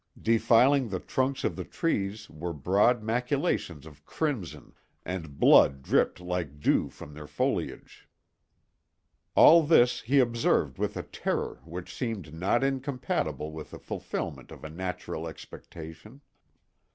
[0.19, 4.73] Defiling the trunks of the trees were broad maculations of crimson,
[5.05, 8.09] and blood dripped like dew from their foliage.
[9.35, 14.63] All this he observed with a terror which seemed not incompatible with the fulfillment of
[14.63, 16.21] a natural expectation.